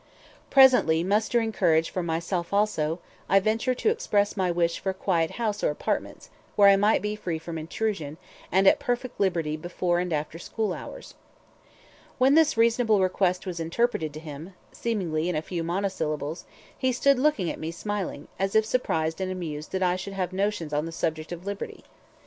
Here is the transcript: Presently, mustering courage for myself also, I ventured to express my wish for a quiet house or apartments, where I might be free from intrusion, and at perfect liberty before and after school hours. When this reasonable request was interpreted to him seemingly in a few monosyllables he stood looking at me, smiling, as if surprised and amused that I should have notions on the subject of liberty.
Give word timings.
Presently, 0.49 1.03
mustering 1.03 1.51
courage 1.51 1.91
for 1.91 2.01
myself 2.01 2.51
also, 2.51 2.97
I 3.29 3.39
ventured 3.39 3.77
to 3.77 3.91
express 3.91 4.35
my 4.35 4.49
wish 4.49 4.79
for 4.79 4.89
a 4.89 4.93
quiet 4.95 5.29
house 5.37 5.63
or 5.63 5.69
apartments, 5.69 6.31
where 6.55 6.69
I 6.69 6.75
might 6.75 7.03
be 7.03 7.15
free 7.15 7.37
from 7.37 7.59
intrusion, 7.59 8.17
and 8.51 8.65
at 8.65 8.79
perfect 8.79 9.19
liberty 9.19 9.55
before 9.55 9.99
and 9.99 10.11
after 10.11 10.39
school 10.39 10.73
hours. 10.73 11.13
When 12.17 12.33
this 12.33 12.57
reasonable 12.57 12.99
request 12.99 13.45
was 13.45 13.59
interpreted 13.59 14.11
to 14.15 14.19
him 14.19 14.55
seemingly 14.71 15.29
in 15.29 15.35
a 15.35 15.41
few 15.43 15.63
monosyllables 15.63 16.45
he 16.75 16.91
stood 16.91 17.19
looking 17.19 17.51
at 17.51 17.59
me, 17.59 17.69
smiling, 17.69 18.27
as 18.39 18.55
if 18.55 18.65
surprised 18.65 19.21
and 19.21 19.31
amused 19.31 19.71
that 19.71 19.83
I 19.83 19.97
should 19.97 20.13
have 20.13 20.33
notions 20.33 20.73
on 20.73 20.87
the 20.87 20.91
subject 20.91 21.31
of 21.31 21.45
liberty. 21.45 21.83